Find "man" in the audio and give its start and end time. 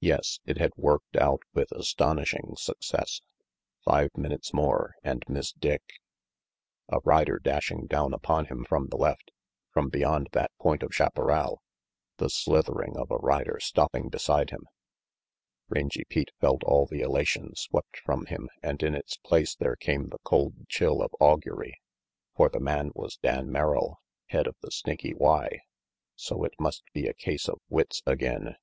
22.58-22.90